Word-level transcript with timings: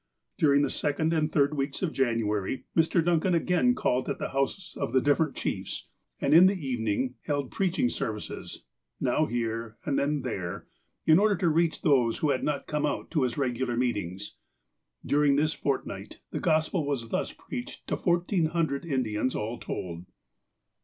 During 0.39 0.63
the 0.63 0.71
second 0.71 1.13
and 1.13 1.31
third 1.31 1.53
weeks 1.55 1.83
of 1.83 1.93
January, 1.93 2.63
Mr. 2.75 3.05
Duncan 3.05 3.35
again 3.35 3.75
called 3.75 4.09
at 4.09 4.17
the 4.17 4.29
houses 4.29 4.75
of 4.75 4.93
the 4.93 4.99
different 4.99 5.33
FIRST 5.35 5.43
FRUITS 5.43 5.89
149 6.17 6.19
chiefs, 6.19 6.21
and, 6.21 6.33
in 6.33 6.47
the 6.47 6.89
evening, 6.95 7.15
held 7.25 7.51
preaching 7.51 7.87
services, 7.87 8.65
now 8.99 9.27
here, 9.27 9.77
and 9.85 9.99
then 9.99 10.23
there, 10.23 10.65
in 11.05 11.19
order 11.19 11.35
to 11.35 11.49
reach 11.49 11.83
those 11.83 12.17
who 12.17 12.31
had 12.31 12.43
not 12.43 12.65
come 12.65 12.87
oat 12.87 13.11
to 13.11 13.21
his 13.21 13.37
regular 13.37 13.77
meetings. 13.77 14.37
During 15.05 15.35
this 15.35 15.53
fortnight, 15.53 16.19
the 16.31 16.39
Gospel 16.39 16.83
was 16.83 17.09
thus 17.09 17.31
preached 17.31 17.85
to 17.85 17.95
fourteen 17.95 18.45
hundred 18.47 18.83
Indians, 18.83 19.35
all 19.35 19.59
told. 19.59 20.05